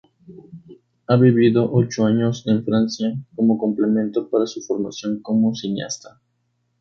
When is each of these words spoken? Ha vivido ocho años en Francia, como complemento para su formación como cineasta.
Ha 1.05 1.15
vivido 1.15 1.69
ocho 1.71 2.07
años 2.07 2.41
en 2.47 2.65
Francia, 2.65 3.13
como 3.35 3.59
complemento 3.59 4.31
para 4.31 4.47
su 4.47 4.59
formación 4.63 5.21
como 5.21 5.53
cineasta. 5.53 6.19